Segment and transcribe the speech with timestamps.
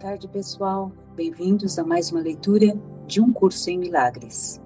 [0.00, 0.90] tarde, pessoal.
[1.14, 2.74] Bem-vindos a mais uma leitura
[3.06, 4.58] de um curso em milagres.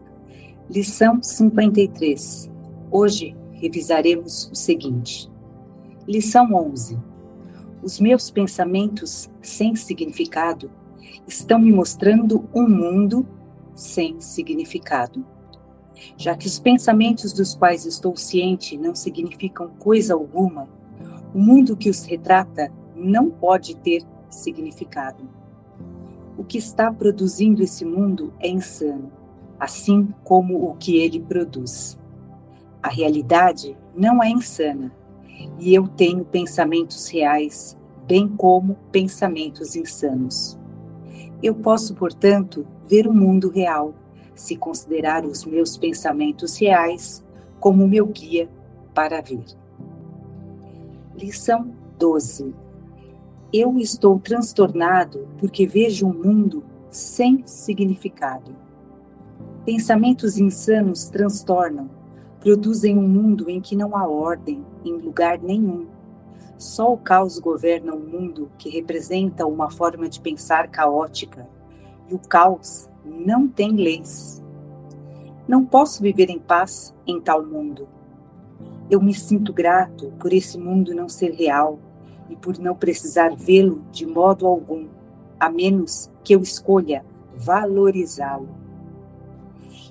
[0.71, 2.48] Lição 53.
[2.89, 5.29] Hoje revisaremos o seguinte.
[6.07, 6.97] Lição 11.
[7.83, 10.70] Os meus pensamentos sem significado
[11.27, 13.27] estão me mostrando um mundo
[13.75, 15.27] sem significado.
[16.16, 20.69] Já que os pensamentos dos quais estou ciente não significam coisa alguma,
[21.34, 25.29] o mundo que os retrata não pode ter significado.
[26.37, 29.11] O que está produzindo esse mundo é insano,
[29.59, 31.98] assim como o que ele produz.
[32.83, 34.92] A realidade não é insana,
[35.59, 40.59] e eu tenho pensamentos reais, bem como pensamentos insanos.
[41.42, 43.95] Eu posso, portanto, ver o mundo real,
[44.34, 47.25] se considerar os meus pensamentos reais
[47.61, 48.48] como meu guia
[48.92, 49.45] para ver.
[51.17, 52.64] Lição 12
[53.56, 58.50] eu estou transtornado porque vejo um mundo sem significado.
[59.64, 61.88] Pensamentos insanos transtornam,
[62.41, 65.86] produzem um mundo em que não há ordem em lugar nenhum.
[66.58, 71.48] Só o caos governa um mundo que representa uma forma de pensar caótica,
[72.11, 74.42] e o caos não tem leis.
[75.46, 77.86] Não posso viver em paz em tal mundo.
[78.91, 81.78] Eu me sinto grato por esse mundo não ser real,
[82.28, 84.89] e por não precisar vê-lo de modo algum,
[85.39, 87.05] a menos que eu escolha
[87.36, 88.48] valorizá-lo.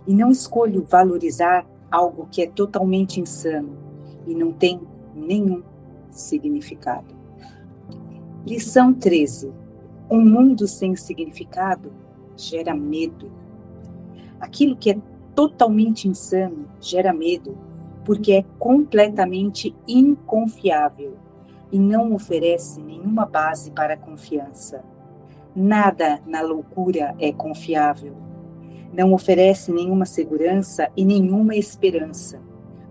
[0.08, 3.78] E não escolho valorizar algo que é totalmente insano
[4.26, 4.82] e não tem
[5.14, 5.62] nenhum
[6.10, 7.14] significado.
[8.46, 9.54] Lição 13.
[10.10, 11.92] Um mundo sem significado
[12.36, 13.32] gera medo.
[14.40, 14.98] Aquilo que é
[15.34, 17.58] totalmente insano gera medo,
[18.04, 21.16] porque é completamente inconfiável
[21.74, 24.86] e não oferece nenhuma base para confiança.
[25.56, 28.16] Nada na loucura é confiável.
[28.94, 32.40] Não oferece nenhuma segurança e nenhuma esperança.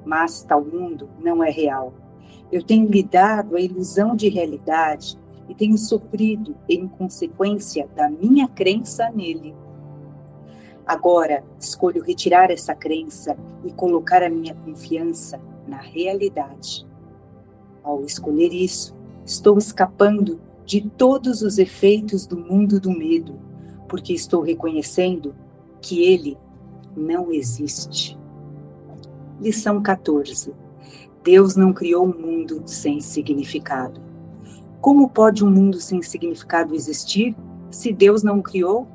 [0.05, 1.95] Mas tal mundo não é real.
[2.51, 5.17] Eu tenho lhe dado a ilusão de realidade
[5.49, 9.55] e tenho sofrido em consequência da minha crença nele.
[10.85, 16.85] Agora escolho retirar essa crença e colocar a minha confiança na realidade.
[17.83, 18.95] Ao escolher isso,
[19.27, 23.39] estou escapando de todos os efeitos do mundo do medo,
[23.89, 25.35] porque estou reconhecendo
[25.81, 26.39] que ele
[26.97, 28.19] não existe.
[29.41, 30.55] Lição 14.
[31.25, 34.01] Deus não criou um mundo sem significado.
[34.81, 37.37] Como pode um mundo sem significado existir
[37.71, 38.87] se Deus não o criou?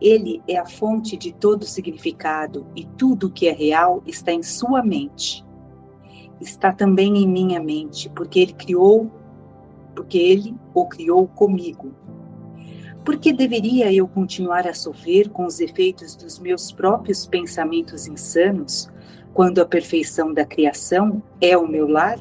[0.00, 4.82] Ele é a fonte de todo significado e tudo que é real está em sua
[4.82, 5.44] mente
[6.42, 9.10] está também em minha mente, porque ele criou,
[9.94, 11.92] porque ele o criou comigo.
[13.04, 18.88] Por que deveria eu continuar a sofrer com os efeitos dos meus próprios pensamentos insanos,
[19.34, 22.18] quando a perfeição da criação é o meu lar?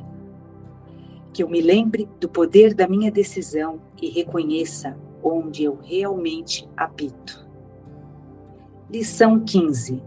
[1.33, 7.47] Que eu me lembre do poder da minha decisão e reconheça onde eu realmente habito.
[8.89, 10.01] Lição 15.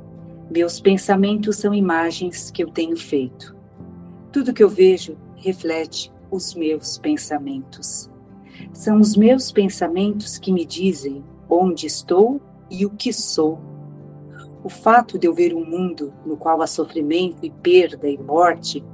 [0.51, 3.54] Meus pensamentos são imagens que eu tenho feito.
[4.35, 8.11] Tudo que eu vejo reflete os meus pensamentos.
[8.73, 13.61] São os meus pensamentos que me dizem onde estou e o que sou.
[14.65, 18.85] O fato de eu ver um mundo no qual há sofrimento e perda e morte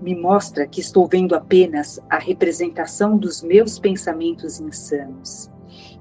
[0.00, 5.50] me mostra que estou vendo apenas a representação dos meus pensamentos insanos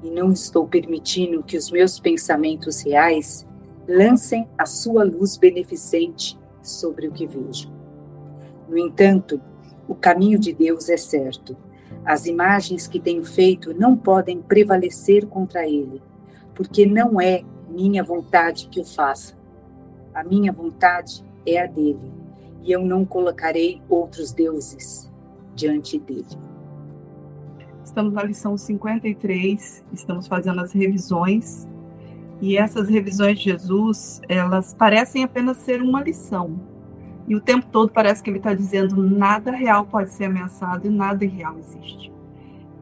[0.04, 3.48] e não estou permitindo que os meus pensamentos reais
[3.88, 7.75] lancem a sua luz beneficente sobre o que vejo.
[8.68, 9.40] No entanto,
[9.88, 11.56] o caminho de Deus é certo.
[12.04, 16.02] As imagens que tenho feito não podem prevalecer contra ele,
[16.54, 19.36] porque não é minha vontade que o faça.
[20.14, 22.12] A minha vontade é a dele,
[22.64, 25.12] e eu não colocarei outros deuses
[25.56, 26.26] diante dele.
[27.84, 31.68] Estamos na lição 53, estamos fazendo as revisões,
[32.42, 36.60] e essas revisões de Jesus, elas parecem apenas ser uma lição,
[37.28, 40.90] e o tempo todo parece que ele está dizendo nada real pode ser ameaçado e
[40.90, 42.12] nada irreal existe.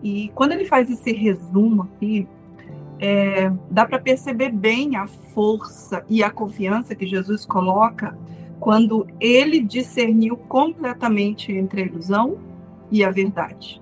[0.02, 2.28] E quando ele faz esse resumo aqui,
[3.00, 8.18] é, dá para perceber bem a força e a confiança que Jesus coloca
[8.60, 12.38] quando ele discerniu completamente entre a ilusão
[12.92, 13.82] e a verdade.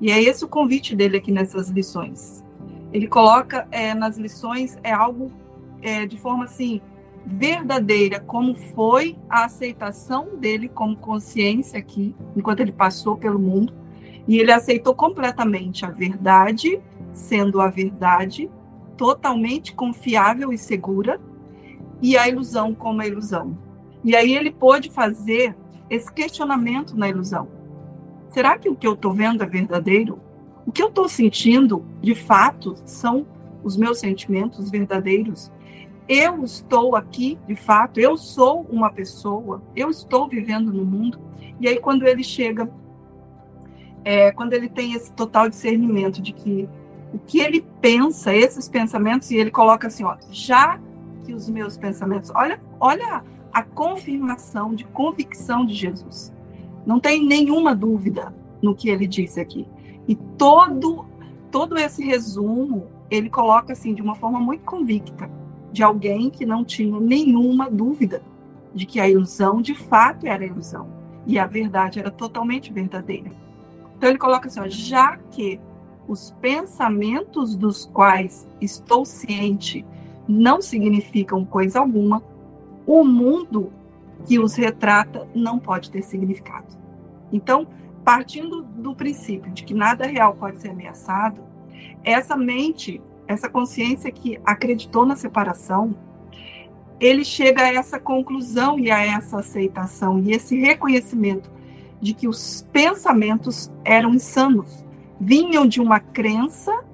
[0.00, 2.44] E é esse o convite dele aqui nessas lições.
[2.92, 5.32] Ele coloca é, nas lições é algo
[5.80, 6.80] é, de forma assim
[7.26, 13.72] verdadeira, como foi a aceitação dele como consciência aqui, enquanto ele passou pelo mundo,
[14.26, 16.80] e ele aceitou completamente a verdade
[17.12, 18.50] sendo a verdade
[18.96, 21.20] totalmente confiável e segura,
[22.02, 23.56] e a ilusão como a ilusão.
[24.02, 25.56] E aí ele pôde fazer
[25.88, 27.48] esse questionamento na ilusão.
[28.28, 30.20] Será que o que eu estou vendo é verdadeiro?
[30.66, 33.26] O que eu estou sentindo, de fato, são
[33.62, 35.52] os meus sentimentos verdadeiros?
[36.08, 41.18] Eu estou aqui, de fato, eu sou uma pessoa, eu estou vivendo no mundo.
[41.58, 42.70] E aí, quando ele chega,
[44.04, 46.68] é, quando ele tem esse total discernimento de que
[47.12, 50.78] o que ele pensa, esses pensamentos, e ele coloca assim, ó, já
[51.24, 56.34] que os meus pensamentos, olha, olha a confirmação de convicção de Jesus.
[56.84, 59.66] Não tem nenhuma dúvida no que ele disse aqui.
[60.06, 61.06] E todo
[61.50, 65.30] todo esse resumo, ele coloca assim de uma forma muito convicta
[65.74, 68.22] de alguém que não tinha nenhuma dúvida
[68.72, 70.86] de que a ilusão de fato era ilusão
[71.26, 73.32] e a verdade era totalmente verdadeira.
[73.96, 75.58] Então ele coloca assim, ó, já que
[76.06, 79.84] os pensamentos dos quais estou ciente
[80.28, 82.22] não significam coisa alguma,
[82.86, 83.72] o mundo
[84.26, 86.68] que os retrata não pode ter significado.
[87.32, 87.66] Então,
[88.04, 91.42] partindo do princípio de que nada real pode ser ameaçado,
[92.04, 95.94] essa mente essa consciência que acreditou na separação,
[97.00, 101.50] ele chega a essa conclusão e a essa aceitação e esse reconhecimento
[102.00, 104.84] de que os pensamentos eram insanos,
[105.20, 106.84] vinham de uma crença,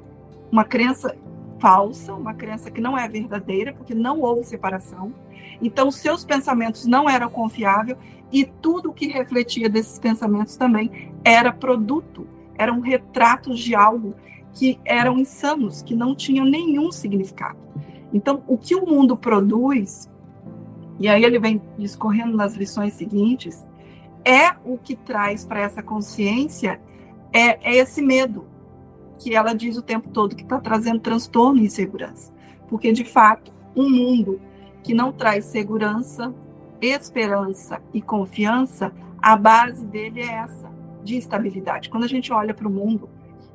[0.50, 1.17] uma crença
[1.59, 5.12] falsa, uma crença que não é verdadeira, porque não houve separação.
[5.61, 7.99] Então, seus pensamentos não eram confiáveis
[8.32, 14.15] e tudo que refletia desses pensamentos também era produto, eram retratos de algo
[14.55, 17.58] que eram insanos, que não tinham nenhum significado.
[18.12, 20.11] Então, o que o mundo produz,
[20.99, 23.67] e aí ele vem discorrendo nas lições seguintes,
[24.25, 26.81] é o que traz para essa consciência
[27.32, 28.47] é, é, esse medo
[29.19, 32.32] que ela diz o tempo todo que está trazendo transtorno e insegurança.
[32.69, 34.41] Porque, de fato, um mundo
[34.82, 36.35] que não traz segurança,
[36.81, 40.70] esperança e confiança, a base dele é essa,
[41.05, 41.91] de estabilidade.
[41.91, 43.08] Quando a gente olha para o mundo,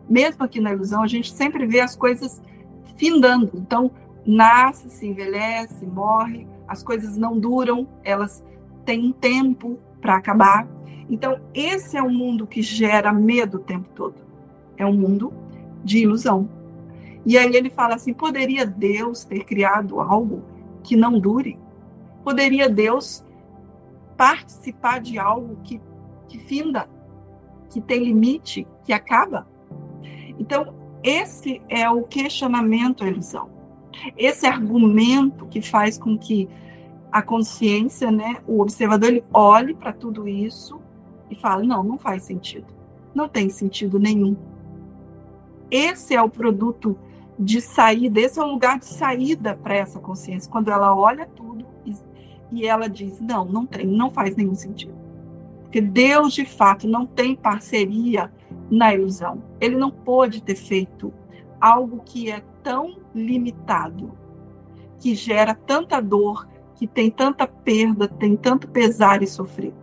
[0.09, 2.41] mesmo aqui na ilusão, a gente sempre vê as coisas
[2.97, 3.51] findando.
[3.55, 3.91] Então,
[4.25, 8.45] nasce, se envelhece, morre, as coisas não duram, elas
[8.85, 10.67] têm um tempo para acabar.
[11.09, 14.15] Então, esse é um mundo que gera medo o tempo todo.
[14.77, 15.33] É um mundo
[15.83, 16.49] de ilusão.
[17.25, 20.43] E aí ele fala assim: poderia Deus ter criado algo
[20.83, 21.59] que não dure?
[22.23, 23.23] Poderia Deus
[24.17, 25.81] participar de algo que,
[26.27, 26.89] que finda,
[27.69, 29.47] que tem limite, que acaba?
[30.39, 30.73] Então,
[31.03, 33.49] esse é o questionamento à ilusão.
[34.17, 36.49] Esse argumento que faz com que
[37.11, 40.81] a consciência, né, o observador, ele olhe para tudo isso
[41.29, 42.67] e fale: não, não faz sentido.
[43.13, 44.35] Não tem sentido nenhum.
[45.71, 46.97] Esse é o produto
[47.37, 51.65] de saída, esse é o lugar de saída para essa consciência, quando ela olha tudo
[51.85, 51.93] e,
[52.51, 54.95] e ela diz: não, não tem, não faz nenhum sentido.
[55.63, 58.31] Porque Deus, de fato, não tem parceria
[58.69, 59.41] na ilusão.
[59.59, 61.13] Ele não pôde ter feito
[61.59, 64.11] algo que é tão limitado,
[64.99, 69.73] que gera tanta dor, que tem tanta perda, tem tanto pesar e sofrer.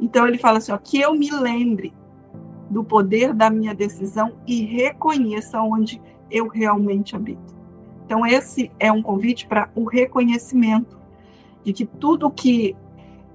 [0.00, 1.92] Então ele fala assim: ó, que eu me lembre
[2.70, 6.00] do poder da minha decisão e reconheça onde
[6.30, 7.56] eu realmente habito.
[8.04, 10.98] Então esse é um convite para o reconhecimento
[11.64, 12.76] de que tudo que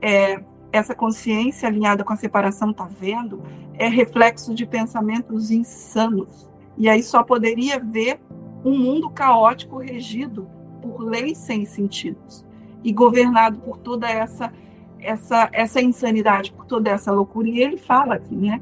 [0.01, 3.43] é, essa consciência alinhada com a separação está vendo
[3.75, 6.49] é reflexo de pensamentos insanos.
[6.75, 8.19] E aí só poderia ver
[8.65, 10.49] um mundo caótico regido
[10.81, 12.43] por leis sem sentidos
[12.83, 14.51] e governado por toda essa
[14.99, 17.47] essa essa insanidade, por toda essa loucura.
[17.47, 18.59] E ele fala aqui, né?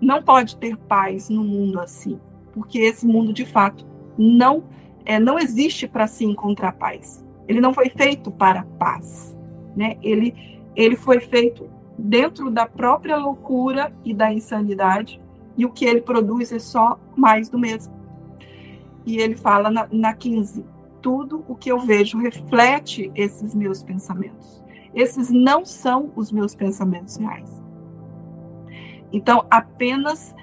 [0.00, 2.20] Não pode ter paz no mundo assim,
[2.52, 3.84] porque esse mundo de fato
[4.16, 4.62] não
[5.04, 7.26] é, não existe para se encontrar paz.
[7.48, 9.36] Ele não foi feito para paz,
[9.74, 9.96] né?
[10.00, 15.20] Ele ele foi feito dentro da própria loucura e da insanidade,
[15.56, 17.92] e o que ele produz é só mais do mesmo.
[19.04, 20.64] E ele fala na, na 15:
[21.02, 24.62] tudo o que eu vejo reflete esses meus pensamentos.
[24.94, 27.62] Esses não são os meus pensamentos reais.
[29.12, 30.34] Então, apenas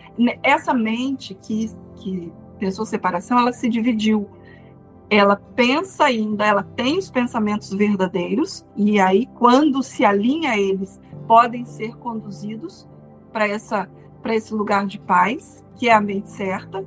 [0.41, 4.27] essa mente que, que pensou separação, ela se dividiu.
[5.09, 10.99] Ela pensa ainda, ela tem os pensamentos verdadeiros, e aí, quando se alinha a eles
[11.27, 12.87] podem ser conduzidos
[13.31, 13.89] para essa
[14.25, 16.83] para esse lugar de paz, que é a mente certa,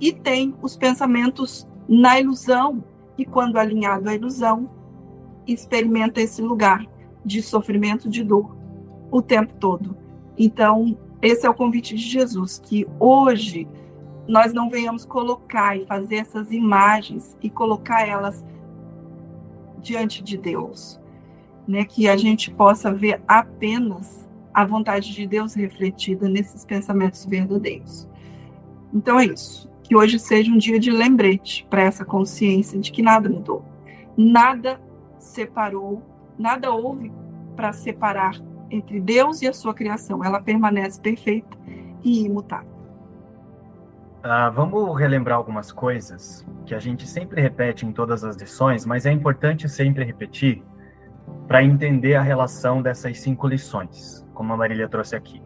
[0.00, 2.82] e tem os pensamentos na ilusão,
[3.18, 4.70] e quando alinhado à ilusão,
[5.46, 6.86] experimenta esse lugar
[7.22, 8.56] de sofrimento, de dor,
[9.10, 9.94] o tempo todo.
[10.38, 13.68] Então, esse é o convite de Jesus, que hoje
[14.30, 18.46] nós não venhamos colocar e fazer essas imagens e colocar elas
[19.78, 21.00] diante de Deus,
[21.66, 21.84] né?
[21.84, 28.08] Que a gente possa ver apenas a vontade de Deus refletida nesses pensamentos verdadeiros.
[28.94, 29.68] Então é isso.
[29.82, 33.64] Que hoje seja um dia de lembrete para essa consciência de que nada mudou.
[34.16, 34.80] Nada
[35.18, 36.04] separou,
[36.38, 37.10] nada houve
[37.56, 40.24] para separar entre Deus e a sua criação.
[40.24, 41.58] Ela permanece perfeita
[42.04, 42.69] e imutável.
[44.22, 49.06] Ah, vamos relembrar algumas coisas que a gente sempre repete em todas as lições, mas
[49.06, 50.62] é importante sempre repetir
[51.48, 55.42] para entender a relação dessas cinco lições, como a Marília trouxe aqui.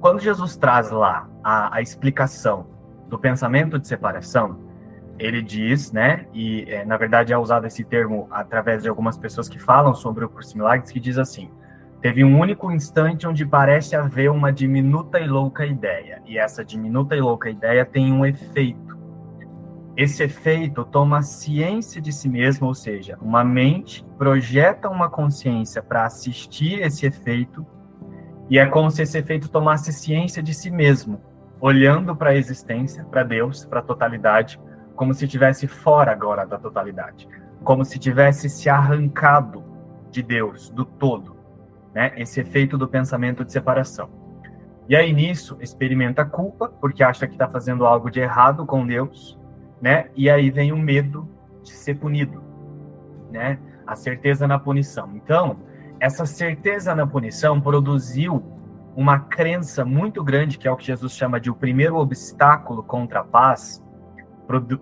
[0.00, 2.68] Quando Jesus traz lá a, a explicação
[3.08, 4.60] do pensamento de separação,
[5.18, 9.48] ele diz, né, e é, na verdade é usado esse termo através de algumas pessoas
[9.48, 11.50] que falam sobre o curso Milagres, que diz assim:
[12.04, 17.16] Teve um único instante onde parece haver uma diminuta e louca ideia, e essa diminuta
[17.16, 18.98] e louca ideia tem um efeito.
[19.96, 26.04] Esse efeito toma ciência de si mesmo, ou seja, uma mente projeta uma consciência para
[26.04, 27.64] assistir esse efeito,
[28.50, 31.22] e é como se esse efeito tomasse ciência de si mesmo,
[31.58, 34.60] olhando para a existência, para Deus, para a totalidade,
[34.94, 37.26] como se estivesse fora agora da totalidade,
[37.62, 39.64] como se tivesse se arrancado
[40.10, 41.33] de Deus, do todo
[41.94, 42.12] né?
[42.16, 44.10] Esse efeito do pensamento de separação.
[44.88, 49.38] E aí nisso experimenta culpa, porque acha que está fazendo algo de errado com Deus,
[49.80, 50.10] né?
[50.14, 51.28] E aí vem o medo
[51.62, 52.42] de ser punido,
[53.30, 53.58] né?
[53.86, 55.10] A certeza na punição.
[55.14, 55.58] Então,
[56.00, 58.42] essa certeza na punição produziu
[58.96, 63.20] uma crença muito grande, que é o que Jesus chama de o primeiro obstáculo contra
[63.20, 63.82] a paz,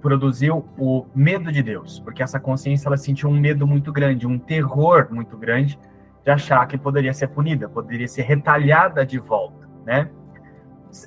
[0.00, 4.38] produziu o medo de Deus, porque essa consciência ela sentiu um medo muito grande, um
[4.38, 5.78] terror muito grande
[6.24, 10.10] de achar que poderia ser punida, poderia ser retalhada de volta, né?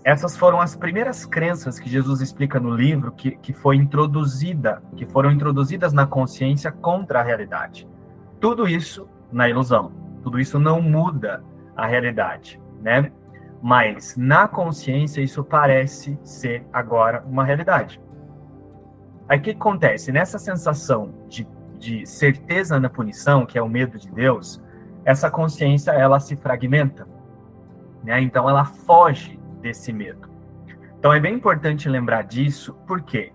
[0.03, 5.05] Essas foram as primeiras crenças que Jesus explica no livro que, que foi introduzida, que
[5.05, 7.87] foram introduzidas na consciência contra a realidade.
[8.39, 9.91] Tudo isso na ilusão.
[10.23, 11.43] Tudo isso não muda
[11.75, 13.11] a realidade, né?
[13.61, 18.01] Mas na consciência isso parece ser agora uma realidade.
[19.29, 20.11] Aí o que acontece?
[20.11, 24.64] Nessa sensação de, de certeza na punição, que é o medo de Deus,
[25.05, 27.07] essa consciência ela se fragmenta,
[28.03, 28.19] né?
[28.21, 30.27] Então ela foge desse medo.
[30.97, 33.31] Então é bem importante lembrar disso, por quê?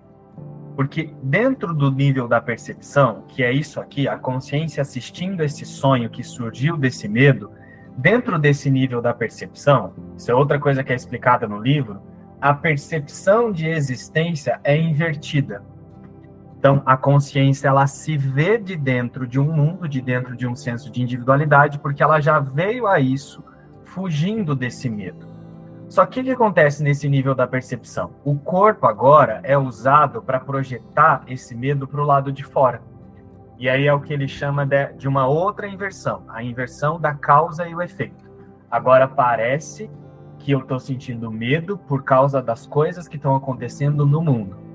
[0.74, 6.10] Porque dentro do nível da percepção, que é isso aqui, a consciência assistindo esse sonho
[6.10, 7.52] que surgiu desse medo,
[7.96, 12.00] dentro desse nível da percepção, isso é outra coisa que é explicada no livro,
[12.40, 15.62] a percepção de existência é invertida.
[16.60, 20.54] Então, a consciência ela se vê de dentro de um mundo, de dentro de um
[20.54, 23.42] senso de individualidade, porque ela já veio a isso
[23.86, 25.26] fugindo desse medo.
[25.88, 28.10] Só que o que acontece nesse nível da percepção?
[28.22, 32.82] O corpo agora é usado para projetar esse medo para o lado de fora.
[33.58, 37.14] E aí é o que ele chama de, de uma outra inversão, a inversão da
[37.14, 38.30] causa e o efeito.
[38.70, 39.90] Agora parece
[40.38, 44.68] que eu estou sentindo medo por causa das coisas que estão acontecendo no mundo.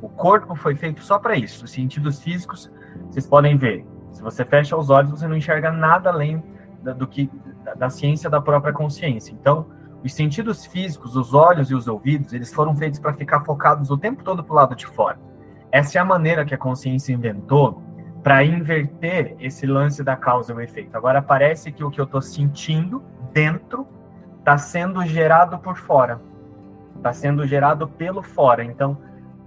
[0.00, 1.64] O corpo foi feito só para isso.
[1.64, 2.72] Os sentidos físicos,
[3.10, 3.84] vocês podem ver.
[4.12, 6.42] Se você fecha os olhos, você não enxerga nada além
[6.82, 7.30] da, do que
[7.64, 9.32] da, da ciência da própria consciência.
[9.32, 9.66] Então,
[10.04, 13.98] os sentidos físicos, os olhos e os ouvidos, eles foram feitos para ficar focados o
[13.98, 15.18] tempo todo para o lado de fora.
[15.72, 17.82] Essa é a maneira que a consciência inventou
[18.22, 20.96] para inverter esse lance da causa e o efeito.
[20.96, 23.02] Agora parece que o que eu estou sentindo
[23.32, 23.86] dentro
[24.38, 26.20] está sendo gerado por fora,
[26.96, 28.64] está sendo gerado pelo fora.
[28.64, 28.96] Então,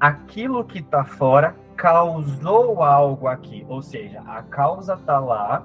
[0.02, 5.64] aquilo que está fora causou algo aqui, ou seja, a causa está lá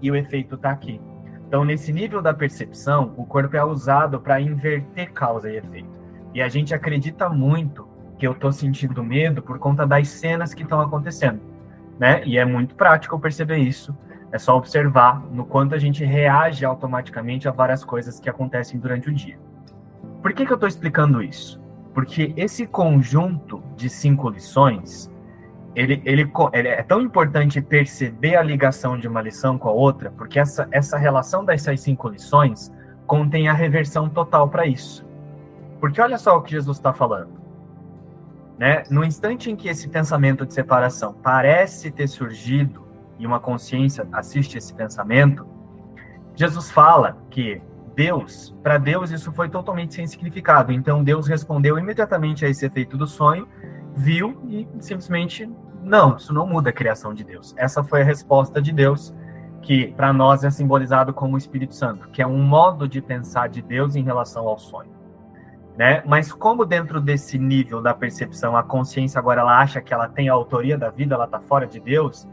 [0.00, 0.98] e o efeito está aqui.
[1.46, 6.00] Então, nesse nível da percepção, o corpo é usado para inverter causa e efeito.
[6.32, 7.86] E a gente acredita muito
[8.18, 11.40] que eu estou sentindo medo por conta das cenas que estão acontecendo,
[11.98, 12.22] né?
[12.24, 13.96] E é muito prático perceber isso.
[14.32, 19.10] É só observar no quanto a gente reage automaticamente a várias coisas que acontecem durante
[19.10, 19.38] o dia.
[20.22, 21.65] Por que, que eu estou explicando isso?
[21.96, 25.10] Porque esse conjunto de cinco lições,
[25.74, 30.10] ele, ele, ele, é tão importante perceber a ligação de uma lição com a outra,
[30.10, 32.70] porque essa, essa relação dessas cinco lições
[33.06, 35.08] contém a reversão total para isso.
[35.80, 37.40] Porque olha só o que Jesus está falando.
[38.58, 38.82] Né?
[38.90, 42.86] No instante em que esse pensamento de separação parece ter surgido
[43.18, 45.46] e uma consciência assiste esse pensamento,
[46.34, 47.62] Jesus fala que
[47.96, 50.70] Deus, para Deus isso foi totalmente sem significado.
[50.70, 53.48] Então Deus respondeu imediatamente a esse efeito do sonho,
[53.96, 55.50] viu e simplesmente
[55.82, 57.54] não, isso não muda a criação de Deus.
[57.56, 59.16] Essa foi a resposta de Deus,
[59.62, 63.48] que para nós é simbolizado como o Espírito Santo, que é um modo de pensar
[63.48, 64.90] de Deus em relação ao sonho.
[65.78, 66.02] né?
[66.04, 70.28] Mas como dentro desse nível da percepção a consciência agora ela acha que ela tem
[70.28, 72.28] a autoria da vida, ela está fora de Deus,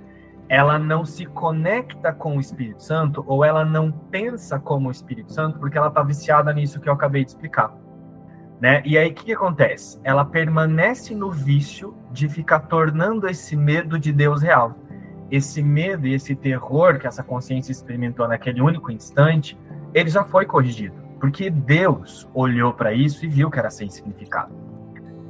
[0.49, 5.31] ela não se conecta com o Espírito Santo ou ela não pensa como o Espírito
[5.31, 7.73] Santo porque ela está viciada nisso que eu acabei de explicar.
[8.59, 8.81] Né?
[8.85, 9.99] E aí o que, que acontece?
[10.03, 14.75] Ela permanece no vício de ficar tornando esse medo de Deus real.
[15.31, 19.59] Esse medo e esse terror que essa consciência experimentou naquele único instante,
[19.93, 24.53] ele já foi corrigido porque Deus olhou para isso e viu que era sem significado.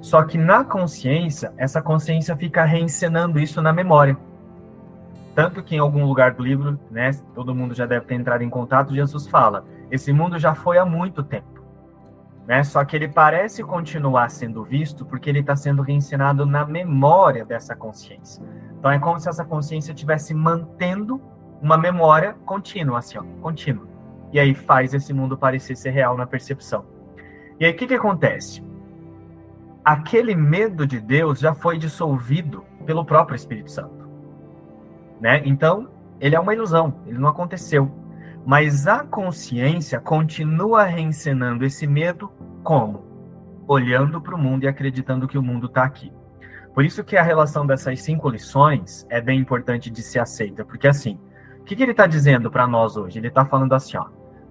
[0.02, 4.18] Só que na consciência, essa consciência fica reencenando isso na memória.
[5.36, 8.50] Tanto que em algum lugar do livro, né, todo mundo já deve ter entrado em
[8.50, 11.64] contato, Jesus fala: esse mundo já foi há muito tempo.
[12.46, 12.64] Né?
[12.64, 17.76] Só que ele parece continuar sendo visto porque ele está sendo reencenado na memória dessa
[17.76, 18.44] consciência.
[18.78, 21.22] Então é como se essa consciência estivesse mantendo
[21.62, 23.94] uma memória contínua, assim, ó, contínua
[24.34, 26.86] e aí faz esse mundo parecer ser real na percepção.
[27.60, 28.64] E aí o que, que acontece?
[29.86, 34.03] Aquele medo de Deus já foi dissolvido pelo próprio Espírito Santo.
[35.24, 35.42] Né?
[35.46, 35.88] Então,
[36.20, 37.90] ele é uma ilusão, ele não aconteceu.
[38.46, 42.30] Mas a consciência continua reencenando esse medo
[42.62, 43.06] como?
[43.66, 46.12] Olhando para o mundo e acreditando que o mundo está aqui.
[46.74, 50.90] Por isso que a relação dessas cinco lições é bem importante de ser aceita, porque
[50.90, 51.18] assim,
[51.62, 53.18] o que, que ele está dizendo para nós hoje?
[53.18, 54.08] Ele está falando assim, ó,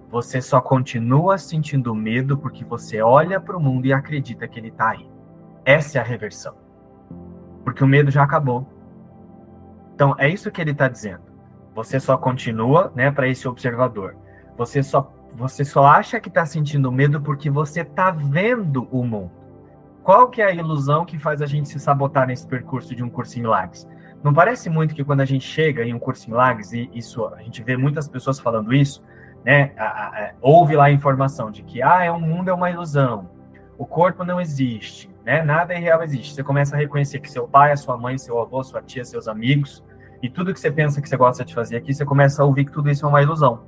[0.09, 4.69] você só continua sentindo medo porque você olha para o mundo e acredita que ele
[4.69, 5.07] está aí.
[5.63, 6.55] Essa é a reversão.
[7.63, 8.72] Porque o medo já acabou.
[9.93, 11.21] Então, é isso que ele está dizendo.
[11.75, 14.15] Você só continua, né, para esse observador.
[14.57, 19.31] Você só, você só acha que está sentindo medo porque você está vendo o mundo.
[20.03, 23.09] Qual que é a ilusão que faz a gente se sabotar nesse percurso de um
[23.09, 23.87] curso milagres?
[24.21, 27.25] Não parece muito que quando a gente chega em um curso em milagres, e isso
[27.27, 29.03] a gente vê muitas pessoas falando isso,
[29.45, 32.69] né, a, a, houve lá a informação de que ah, é um mundo é uma
[32.69, 33.29] ilusão,
[33.77, 36.33] o corpo não existe, né, nada é real existe.
[36.33, 39.27] Você começa a reconhecer que seu pai, a sua mãe, seu avô, sua tia, seus
[39.27, 39.83] amigos
[40.21, 42.65] e tudo que você pensa que você gosta de fazer aqui, você começa a ouvir
[42.65, 43.65] que tudo isso é uma ilusão.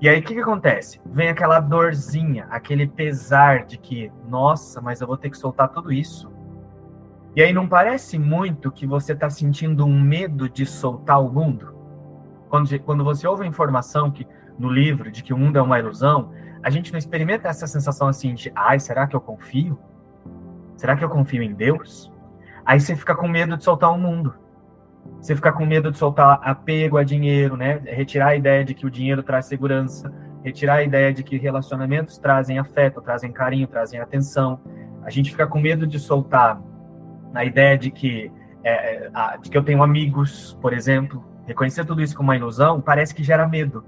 [0.00, 1.00] E aí o que, que acontece?
[1.06, 5.92] Vem aquela dorzinha, aquele pesar de que, nossa, mas eu vou ter que soltar tudo
[5.92, 6.32] isso.
[7.34, 11.74] E aí não parece muito que você está sentindo um medo de soltar o mundo?
[12.48, 14.26] Quando, quando você ouve a informação que
[14.58, 18.08] no livro de que o mundo é uma ilusão, a gente não experimenta essa sensação
[18.08, 19.78] assim de, ai, será que eu confio?
[20.78, 22.10] Será que eu confio em Deus?
[22.64, 24.32] Aí você fica com medo de soltar o mundo.
[25.20, 27.80] Você fica com medo de soltar apego a dinheiro, né?
[27.84, 30.12] Retirar a ideia de que o dinheiro traz segurança,
[30.44, 34.60] retirar a ideia de que relacionamentos trazem afeto, trazem carinho, trazem atenção.
[35.02, 36.62] A gente fica com medo de soltar
[37.34, 38.30] a ideia de que,
[38.62, 41.24] é, é de que eu tenho amigos, por exemplo.
[41.44, 43.84] Reconhecer tudo isso como uma ilusão parece que gera medo.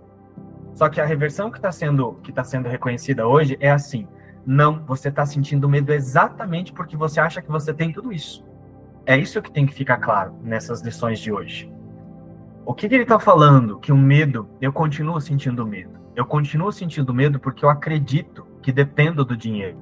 [0.74, 4.09] Só que a reversão que está sendo, que tá sendo reconhecida hoje é assim:
[4.46, 8.46] não, você está sentindo medo exatamente porque você acha que você tem tudo isso.
[9.07, 11.72] É isso que tem que ficar claro nessas lições de hoje.
[12.64, 13.79] O que, que ele está falando?
[13.79, 15.98] Que o medo, eu continuo sentindo medo.
[16.14, 19.79] Eu continuo sentindo medo porque eu acredito que dependo do dinheiro.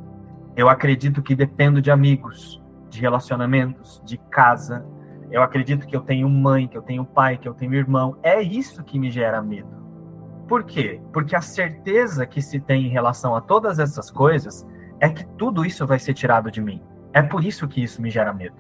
[0.57, 4.87] Eu acredito que dependo de amigos, de relacionamentos, de casa.
[5.31, 8.17] Eu acredito que eu tenho mãe, que eu tenho pai, que eu tenho irmão.
[8.23, 9.78] É isso que me gera medo.
[10.49, 10.99] Por quê?
[11.13, 14.67] Porque a certeza que se tem em relação a todas essas coisas
[14.99, 16.83] é que tudo isso vai ser tirado de mim.
[17.13, 18.57] É por isso que isso me gera medo.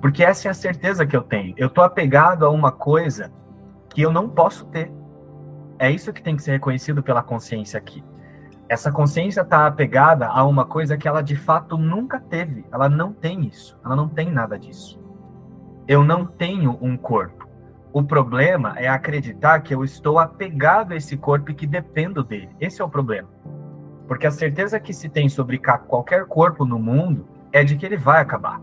[0.00, 1.54] Porque essa é a certeza que eu tenho.
[1.56, 3.32] Eu estou apegado a uma coisa
[3.88, 4.92] que eu não posso ter.
[5.78, 8.04] É isso que tem que ser reconhecido pela consciência aqui.
[8.68, 12.66] Essa consciência está apegada a uma coisa que ela de fato nunca teve.
[12.72, 13.80] Ela não tem isso.
[13.84, 15.02] Ela não tem nada disso.
[15.86, 17.47] Eu não tenho um corpo.
[17.98, 22.50] O problema é acreditar que eu estou apegado a esse corpo e que dependo dele.
[22.60, 23.28] Esse é o problema.
[24.06, 27.96] Porque a certeza que se tem sobre qualquer corpo no mundo é de que ele
[27.96, 28.60] vai acabar.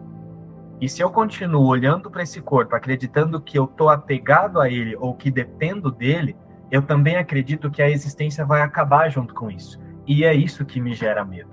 [0.79, 4.95] E se eu continuo olhando para esse corpo, acreditando que eu estou apegado a ele
[4.95, 6.37] ou que dependo dele,
[6.71, 9.83] eu também acredito que a existência vai acabar junto com isso.
[10.07, 11.49] E é isso que me gera medo.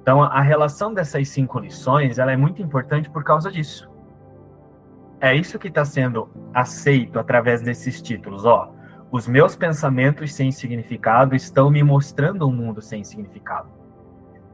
[0.00, 3.97] Então, a relação dessas cinco lições ela é muito importante por causa disso.
[5.20, 8.72] É isso que está sendo aceito através desses títulos, ó.
[9.10, 13.68] Os meus pensamentos sem significado estão me mostrando um mundo sem significado.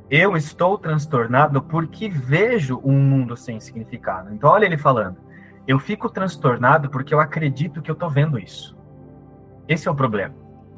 [0.08, 4.32] Eu estou transtornado porque vejo um mundo sem significado.
[4.32, 5.16] Então, olha ele falando.
[5.66, 8.78] Eu fico transtornado porque eu acredito que eu estou vendo isso.
[9.66, 10.34] Esse é o problema.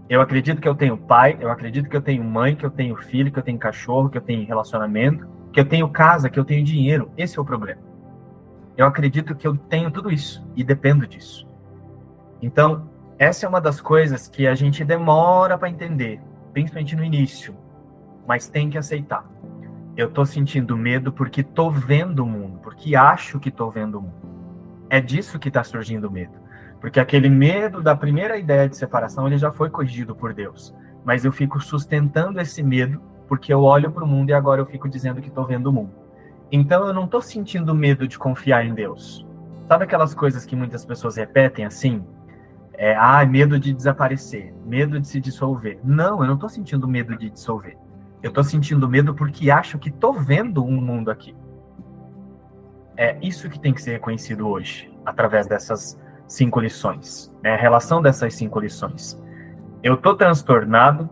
[0.08, 2.96] Eu acredito que eu tenho pai, eu acredito que eu tenho mãe, que eu tenho
[2.96, 6.44] filho, que eu tenho cachorro, que eu tenho relacionamento, que eu tenho casa, que eu
[6.44, 7.10] tenho dinheiro.
[7.16, 7.85] Esse é o problema.
[8.76, 11.48] Eu acredito que eu tenho tudo isso e dependo disso.
[12.42, 16.20] Então, essa é uma das coisas que a gente demora para entender,
[16.52, 17.56] principalmente no início,
[18.26, 19.24] mas tem que aceitar.
[19.96, 24.02] Eu tô sentindo medo porque tô vendo o mundo, porque acho que tô vendo o
[24.02, 24.36] mundo.
[24.90, 26.34] É disso que está surgindo o medo.
[26.78, 30.76] Porque aquele medo da primeira ideia de separação, ele já foi corrigido por Deus.
[31.02, 34.66] Mas eu fico sustentando esse medo porque eu olho para o mundo e agora eu
[34.66, 36.05] fico dizendo que estou vendo o mundo.
[36.50, 39.26] Então eu não estou sentindo medo de confiar em Deus.
[39.68, 42.04] Sabe aquelas coisas que muitas pessoas repetem assim?
[42.72, 45.80] É, ah, medo de desaparecer, medo de se dissolver.
[45.82, 47.76] Não, eu não estou sentindo medo de dissolver.
[48.22, 51.34] Eu estou sentindo medo porque acho que estou vendo um mundo aqui.
[52.96, 57.54] É isso que tem que ser reconhecido hoje, através dessas cinco lições, né?
[57.54, 59.20] a relação dessas cinco lições.
[59.82, 61.08] Eu estou transtornado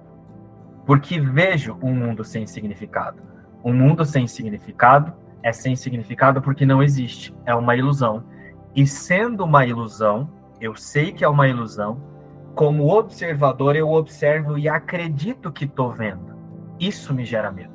[0.87, 3.23] porque vejo um mundo sem significado.
[3.65, 5.13] Um mundo sem significado
[5.45, 8.25] é sem significado porque não existe, é uma ilusão.
[8.75, 10.29] E sendo uma ilusão,
[10.59, 12.01] eu sei que é uma ilusão,
[12.55, 16.35] como observador eu observo e acredito que estou vendo.
[16.81, 17.75] Isso me gera medo,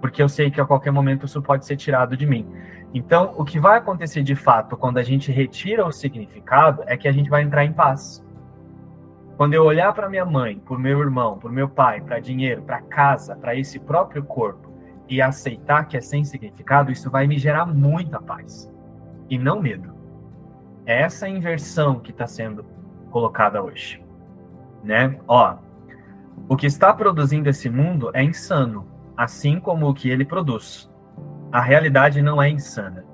[0.00, 2.46] porque eu sei que a qualquer momento isso pode ser tirado de mim.
[2.94, 7.08] Então, o que vai acontecer de fato quando a gente retira o significado é que
[7.08, 8.24] a gente vai entrar em paz.
[9.36, 12.20] Quando eu olhar para minha mãe, para o meu irmão, para o meu pai, para
[12.20, 14.69] dinheiro, para casa, para esse próprio corpo
[15.10, 18.72] e aceitar que é sem significado, isso vai me gerar muita paz
[19.28, 19.92] e não medo.
[20.86, 22.64] É essa inversão que está sendo
[23.10, 24.02] colocada hoje,
[24.82, 25.18] né?
[25.28, 25.56] Ó,
[26.48, 30.90] o que está produzindo esse mundo é insano, assim como o que ele produz
[31.52, 33.04] a realidade não é insana.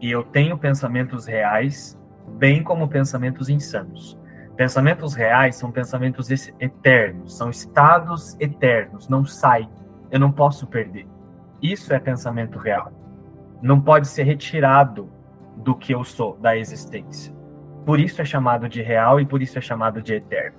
[0.00, 1.98] E eu tenho pensamentos reais,
[2.28, 4.18] bem como pensamentos insanos.
[4.56, 9.68] Pensamentos reais são pensamentos eternos, são estados eternos, não sai.
[10.10, 11.06] Eu não posso perder.
[11.62, 12.92] Isso é pensamento real.
[13.60, 15.10] Não pode ser retirado
[15.56, 17.32] do que eu sou, da existência.
[17.84, 20.58] Por isso é chamado de real e por isso é chamado de eterno.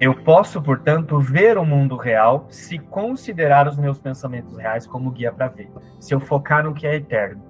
[0.00, 5.32] Eu posso, portanto, ver o mundo real se considerar os meus pensamentos reais como guia
[5.32, 5.70] para ver.
[5.98, 7.42] Se eu focar no que é eterno.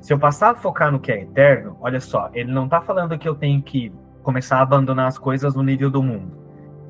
[0.00, 3.18] Se eu passar a focar no que é eterno, olha só, ele não está falando
[3.18, 6.32] que eu tenho que começar a abandonar as coisas no nível do mundo.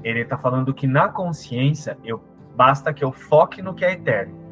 [0.05, 2.23] Ele está falando que na consciência eu
[2.55, 4.46] basta que eu foque no que é eterno.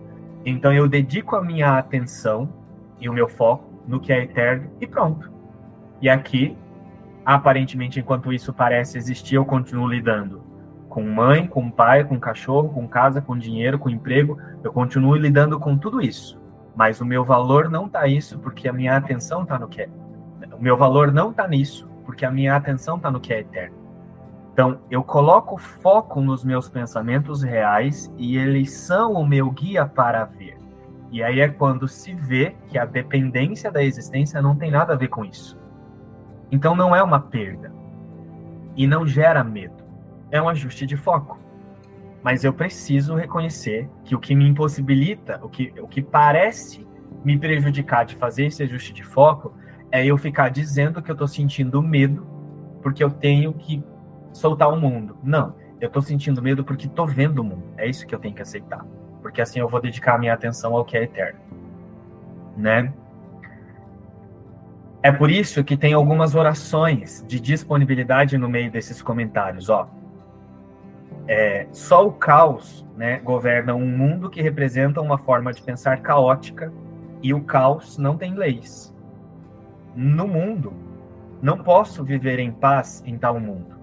[0.45, 2.49] Então eu dedico a minha atenção
[3.01, 5.31] e o meu foco no que é eterno e pronto.
[6.01, 6.57] E aqui
[7.25, 10.43] aparentemente, enquanto isso parece existir, eu continuo lidando
[10.89, 15.59] com mãe, com pai, com cachorro, com casa, com dinheiro, com emprego, eu continuo lidando
[15.59, 16.41] com tudo isso.
[16.77, 19.89] Mas o meu valor não está isso porque a minha atenção está no que é.
[20.57, 23.77] O meu valor não está nisso porque a minha atenção está no que é eterno.
[24.55, 30.25] Então, eu coloco foco nos meus pensamentos reais e eles são o meu guia para
[30.25, 30.57] ver.
[31.11, 34.97] E aí é quando se vê que a dependência da existência não tem nada a
[34.97, 35.61] ver com isso.
[36.53, 37.73] Então não é uma perda
[38.77, 39.83] e não gera medo.
[40.31, 41.37] É um ajuste de foco.
[42.23, 46.87] Mas eu preciso reconhecer que o que me impossibilita, o que, o que parece
[47.25, 49.53] me prejudicar de fazer esse ajuste de foco,
[49.91, 52.25] é eu ficar dizendo que eu estou sentindo medo
[52.81, 53.83] porque eu tenho que
[54.35, 55.17] soltar o mundo.
[55.23, 57.63] Não, eu estou sentindo medo porque estou vendo o mundo.
[57.79, 58.85] É isso que eu tenho que aceitar.
[59.23, 61.41] Porque assim eu vou dedicar a minha atenção ao que é eterno.
[62.57, 62.93] Né?
[65.03, 69.89] É por isso que tem algumas orações de disponibilidade no meio desses comentários, ó.
[71.27, 76.73] É, só o caos né, governa um mundo que representa uma forma de pensar caótica
[77.23, 78.95] e o caos não tem leis.
[79.95, 80.73] No mundo,
[81.41, 83.74] não posso viver em paz em tal mundo.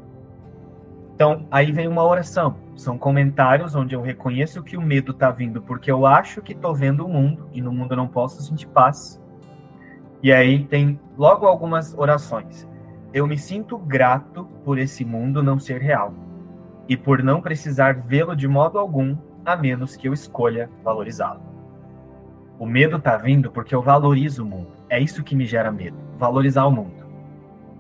[1.14, 2.56] Então, aí vem uma oração.
[2.76, 6.74] São comentários onde eu reconheço que o medo está vindo porque eu acho que estou
[6.74, 9.22] vendo o mundo e no mundo eu não posso sentir paz.
[10.24, 12.68] E aí tem logo algumas orações.
[13.14, 16.14] Eu me sinto grato por esse mundo não ser real
[16.88, 21.42] e por não precisar vê-lo de modo algum, a menos que eu escolha valorizá-lo.
[22.60, 24.72] O medo está vindo porque eu valorizo o mundo.
[24.88, 27.01] É isso que me gera medo, valorizar o mundo.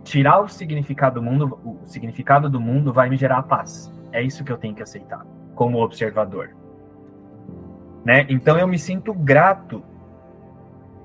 [0.03, 3.93] Tirar o significado do mundo, o significado do mundo vai me gerar paz.
[4.11, 6.49] É isso que eu tenho que aceitar como observador.
[8.03, 8.25] Né?
[8.29, 9.83] Então eu me sinto grato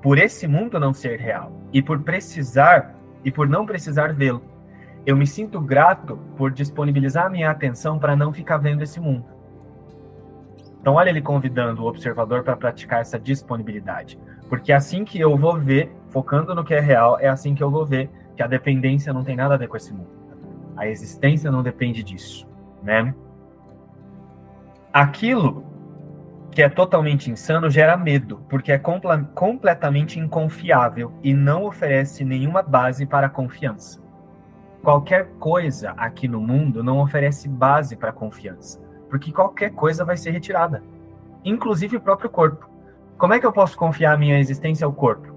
[0.03, 4.43] por esse mundo não ser real e por precisar e por não precisar vê-lo.
[5.05, 9.25] Eu me sinto grato por disponibilizar minha atenção para não ficar vendo esse mundo.
[10.81, 14.19] Então, olha ele convidando o observador para praticar essa disponibilidade.
[14.49, 17.71] Porque assim que eu vou ver, focando no que é real, é assim que eu
[17.71, 20.11] vou ver que a dependência não tem nada a ver com esse mundo.
[20.77, 22.47] A existência não depende disso,
[22.83, 23.15] né?
[24.93, 25.65] Aquilo
[26.51, 28.81] que é totalmente insano gera medo, porque é
[29.35, 34.03] completamente inconfiável e não oferece nenhuma base para confiança.
[34.83, 40.31] Qualquer coisa aqui no mundo não oferece base para confiança, porque qualquer coisa vai ser
[40.31, 40.83] retirada.
[41.45, 42.69] inclusive o próprio corpo.
[43.17, 45.36] Como é que eu posso confiar minha existência ao corpo?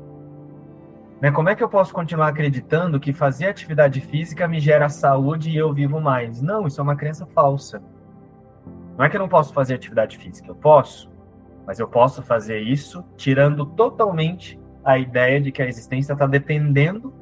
[1.22, 1.32] Né?
[1.32, 5.58] Como é que eu posso continuar acreditando que fazer atividade física me gera saúde e
[5.58, 6.42] eu vivo mais?
[6.42, 7.82] Não, isso é uma crença falsa.
[8.98, 11.14] Não é que eu não posso fazer atividade física, eu posso,
[11.66, 17.14] mas eu posso fazer isso tirando totalmente a ideia de que a existência está dependendo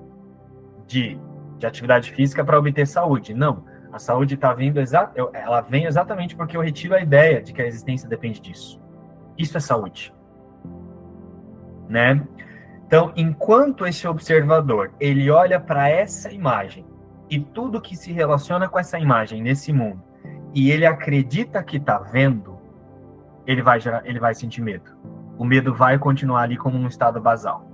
[0.87, 1.19] de,
[1.57, 3.33] de atividade física para obter saúde.
[3.33, 4.79] Não, a saúde está vindo
[5.33, 8.81] ela vem exatamente porque eu retiro a ideia de que a existência depende disso.
[9.37, 10.13] Isso é saúde,
[11.87, 12.25] né?
[12.87, 16.85] Então, enquanto esse observador ele olha para essa imagem
[17.29, 20.01] e tudo que se relaciona com essa imagem nesse mundo
[20.53, 22.57] e ele acredita que está vendo,
[23.45, 24.97] ele vai gerar, ele vai sentir medo.
[25.37, 27.69] O medo vai continuar ali como um estado basal.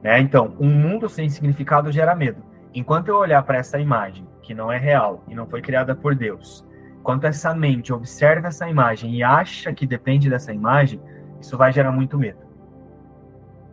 [0.00, 0.20] Né?
[0.20, 2.44] Então, um mundo sem significado gera medo.
[2.72, 6.14] Enquanto eu olhar para essa imagem que não é real e não foi criada por
[6.14, 11.02] Deus, enquanto essa mente observa essa imagem e acha que depende dessa imagem,
[11.40, 12.49] isso vai gerar muito medo.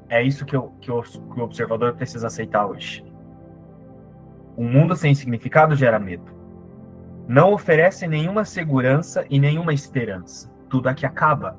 [0.09, 3.05] É isso que, eu, que, o, que o observador precisa aceitar hoje.
[4.57, 6.35] Um mundo sem significado gera medo.
[7.27, 10.51] Não oferece nenhuma segurança e nenhuma esperança.
[10.69, 11.57] Tudo aqui acaba.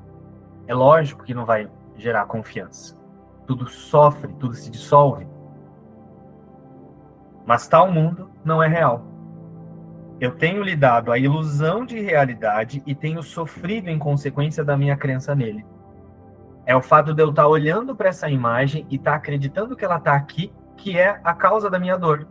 [0.67, 2.99] É lógico que não vai gerar confiança.
[3.45, 5.27] Tudo sofre, tudo se dissolve.
[7.45, 9.05] Mas tal mundo não é real.
[10.19, 14.97] Eu tenho lhe dado a ilusão de realidade e tenho sofrido em consequência da minha
[14.97, 15.65] crença nele.
[16.69, 19.97] É o fato de eu estar olhando para essa imagem e estar acreditando que ela
[19.97, 22.27] está aqui, que é a causa da minha dor.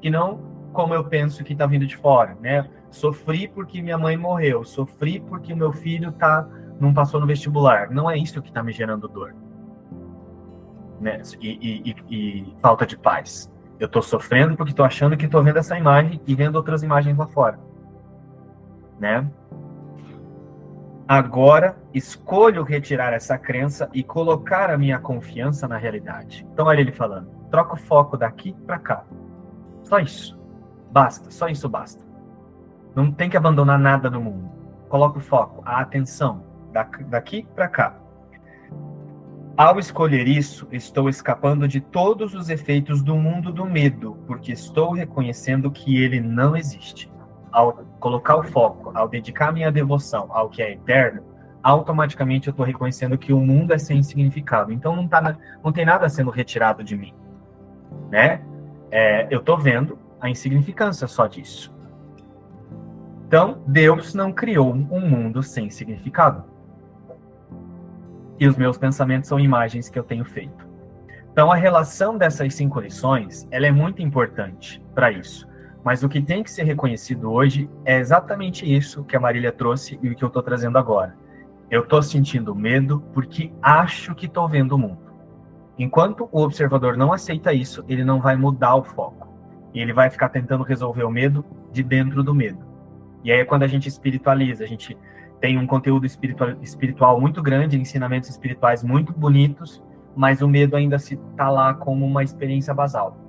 [0.00, 0.38] E não
[0.72, 2.66] como eu penso que está vindo de fora, né?
[2.90, 6.48] Sofri porque minha mãe morreu, sofri porque meu filho tá,
[6.80, 7.90] não passou no vestibular.
[7.90, 9.36] Não é isso que está me gerando dor.
[10.98, 11.20] Né?
[11.42, 13.54] E, e, e, falta de paz.
[13.78, 17.18] Eu estou sofrendo porque estou achando que estou vendo essa imagem e vendo outras imagens
[17.18, 17.60] lá fora.
[18.98, 19.30] Né?
[21.06, 26.46] Agora escolho retirar essa crença e colocar a minha confiança na realidade.
[26.52, 29.04] Então, olha ele falando: troca o foco daqui para cá.
[29.82, 30.40] Só isso.
[30.90, 32.02] Basta, só isso basta.
[32.94, 34.50] Não tem que abandonar nada no mundo.
[34.88, 36.44] Coloca o foco, a atenção,
[37.10, 37.96] daqui para cá.
[39.56, 44.92] Ao escolher isso, estou escapando de todos os efeitos do mundo do medo, porque estou
[44.92, 47.08] reconhecendo que ele não existe
[47.54, 51.22] ao colocar o foco, ao dedicar minha devoção ao que é eterno,
[51.62, 54.72] automaticamente eu estou reconhecendo que o mundo é sem significado.
[54.72, 57.14] Então não, tá, não tem nada sendo retirado de mim,
[58.10, 58.42] né?
[58.90, 61.72] É, eu estou vendo a insignificância só disso.
[63.28, 66.44] Então Deus não criou um mundo sem significado.
[68.38, 70.66] E os meus pensamentos são imagens que eu tenho feito.
[71.32, 75.53] Então a relação dessas cinco lições, ela é muito importante para isso
[75.84, 79.98] mas o que tem que ser reconhecido hoje é exatamente isso que a Marília trouxe
[80.02, 81.14] e o que eu estou trazendo agora.
[81.70, 85.04] Eu estou sentindo medo porque acho que estou vendo o mundo.
[85.78, 89.28] Enquanto o observador não aceita isso, ele não vai mudar o foco.
[89.74, 92.64] E ele vai ficar tentando resolver o medo de dentro do medo.
[93.22, 94.96] E aí é quando a gente espiritualiza, a gente
[95.40, 99.82] tem um conteúdo espiritual, espiritual muito grande, ensinamentos espirituais muito bonitos,
[100.16, 103.23] mas o medo ainda se está lá como uma experiência basal.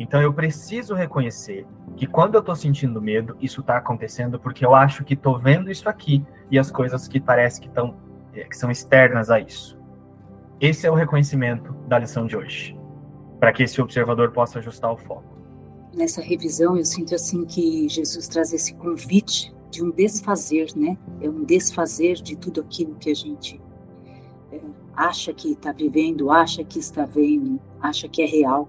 [0.00, 4.74] Então eu preciso reconhecer que quando eu estou sentindo medo, isso está acontecendo porque eu
[4.74, 7.94] acho que estou vendo isso aqui e as coisas que parecem que, estão
[8.32, 9.78] eh, que são externas a isso.
[10.58, 12.74] Esse é o reconhecimento da lição de hoje,
[13.38, 15.38] para que esse observador possa ajustar o foco.
[15.94, 20.96] Nessa revisão, eu sinto assim que Jesus traz esse convite de um desfazer, né?
[21.20, 23.60] É um desfazer de tudo aquilo que a gente
[24.50, 24.60] é,
[24.96, 28.66] acha que está vivendo, acha que está vendo, acha que é real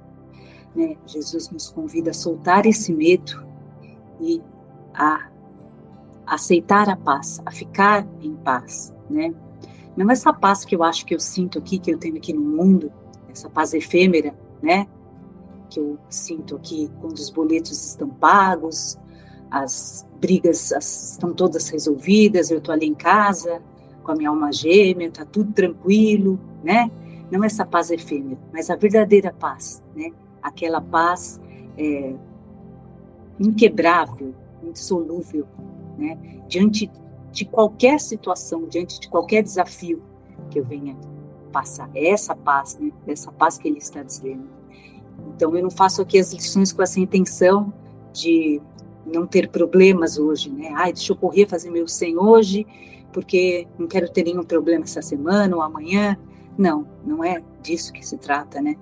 [0.76, 0.96] né?
[1.06, 3.46] Jesus nos convida a soltar esse medo
[4.20, 4.42] e
[4.94, 5.28] a
[6.26, 9.34] aceitar a paz, a ficar em paz, né?
[9.96, 12.42] Não essa paz que eu acho que eu sinto aqui, que eu tenho aqui no
[12.42, 12.92] mundo,
[13.30, 14.88] essa paz efêmera, né?
[15.70, 18.98] Que eu sinto aqui quando os boletos estão pagos,
[19.50, 23.62] as brigas as, estão todas resolvidas, eu estou ali em casa
[24.04, 26.90] com a minha alma gêmea, está tudo tranquilo, né?
[27.30, 30.12] Não essa paz efêmera, mas a verdadeira paz, né?
[30.42, 31.40] Aquela paz
[31.78, 32.14] é,
[33.40, 35.48] inquebrável, indissolúvel,
[35.98, 36.18] né?
[36.48, 36.92] diante
[37.32, 40.02] de qualquer situação, diante de qualquer desafio
[40.50, 40.96] que eu venha
[41.52, 41.90] passar.
[41.94, 42.92] É essa paz, né?
[43.08, 44.48] Essa paz que ele está dizendo.
[45.36, 47.74] Então, eu não faço aqui as lições com essa intenção
[48.14, 48.62] de
[49.06, 50.72] não ter problemas hoje, né?
[50.76, 52.68] Ai, deixa eu correr fazer meu 100 hoje,
[53.12, 56.18] porque não quero ter nenhum problema essa semana ou amanhã.
[56.58, 58.76] Não, não é disso que se trata, né?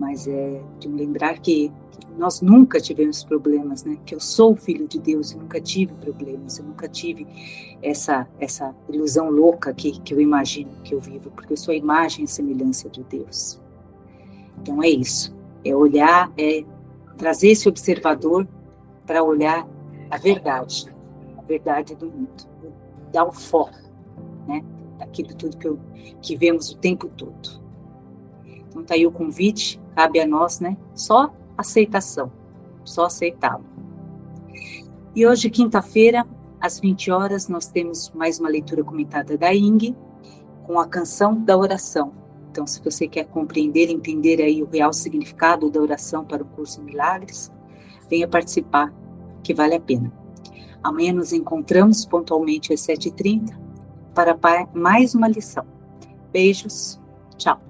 [0.00, 1.70] Mas é de lembrar que
[2.16, 3.98] nós nunca tivemos problemas, né?
[4.04, 7.26] Que eu sou filho de Deus e nunca tive problemas, eu nunca tive
[7.82, 11.76] essa essa ilusão louca que, que eu imagino que eu vivo, porque eu sou a
[11.76, 13.60] imagem e semelhança de Deus.
[14.60, 16.64] Então é isso, é olhar, é
[17.18, 18.48] trazer esse observador
[19.06, 19.68] para olhar
[20.10, 20.86] a verdade,
[21.36, 22.46] a verdade do mundo,
[23.12, 23.78] dar o foco,
[24.48, 24.64] né?
[24.98, 25.78] Daquilo tudo que, eu,
[26.22, 27.60] que vemos o tempo todo.
[28.70, 30.78] Então tá aí o convite, cabe a nós, né?
[30.94, 32.32] Só aceitação,
[32.84, 33.64] só aceitá-lo.
[35.14, 36.26] E hoje, quinta-feira,
[36.58, 39.94] às 20 horas, nós temos mais uma leitura comentada da Ing,
[40.66, 42.12] com a canção da oração.
[42.50, 46.82] Então, se você quer compreender, entender aí o real significado da oração para o curso
[46.82, 47.52] Milagres,
[48.08, 48.90] venha participar,
[49.42, 50.10] que vale a pena.
[50.82, 53.54] Amanhã nos encontramos pontualmente às 7h30
[54.14, 54.34] para
[54.72, 55.66] mais uma lição.
[56.32, 56.98] Beijos,
[57.36, 57.60] tchau.